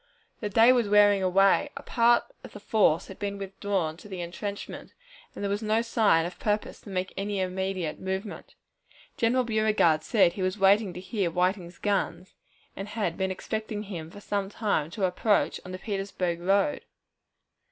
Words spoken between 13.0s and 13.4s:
been